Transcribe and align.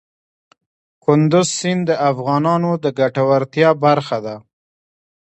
کندز 1.03 1.47
سیند 1.57 1.83
د 1.89 1.91
افغانانو 2.09 2.71
د 2.83 2.85
ګټورتیا 2.99 3.69
برخه 3.83 4.17
ده. 4.25 4.35